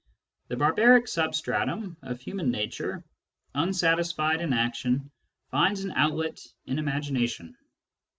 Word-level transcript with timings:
The 0.47 0.57
barbaric 0.57 1.07
substratum 1.07 1.95
of 2.01 2.19
human 2.19 2.49
nature, 2.49 3.03
unsatisfied 3.53 4.41
in 4.41 4.51
action, 4.51 5.11
finds 5.51 5.83
an 5.85 5.91
outlet 5.91 6.43
in 6.65 6.79
imagination. 6.79 7.55